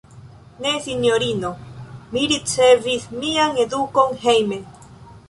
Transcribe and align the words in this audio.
Ne, 0.63 0.69
sinjorino; 0.85 1.51
mi 2.13 2.23
ricevis 2.31 3.05
mian 3.19 3.61
edukon 3.65 4.19
hejme. 4.25 4.59